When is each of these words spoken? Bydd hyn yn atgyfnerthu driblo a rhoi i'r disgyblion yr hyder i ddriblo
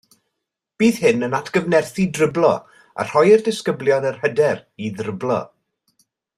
Bydd 0.83 0.95
hyn 1.09 1.27
yn 1.27 1.35
atgyfnerthu 1.39 2.07
driblo 2.19 2.51
a 2.55 3.07
rhoi 3.11 3.23
i'r 3.35 3.45
disgyblion 3.51 4.09
yr 4.13 4.21
hyder 4.25 4.65
i 4.89 4.93
ddriblo 4.99 5.41